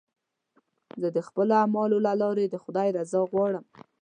زه 1.01 1.07
د 1.15 1.19
خپلو 1.27 1.53
اعمالو 1.63 1.97
له 2.05 2.13
لارې 2.21 2.45
د 2.49 2.55
خدای 2.63 2.87
رضا 2.97 3.21
غواړم. 3.31 3.65